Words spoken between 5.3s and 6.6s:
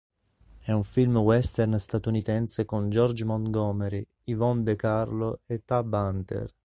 e Tab Hunter.